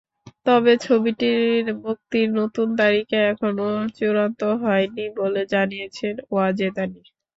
তবে 0.45 0.73
ছবিটির 0.85 1.43
মুক্তির 1.81 2.27
নতুন 2.39 2.67
তারিখ 2.79 3.07
এখনো 3.25 3.67
চূড়ান্ত 3.97 4.41
হয়নি 4.63 5.05
বলে 5.19 5.41
জানিয়েছেন 5.53 6.13
ওয়াজেদ 6.29 6.75
আলী। 6.83 7.01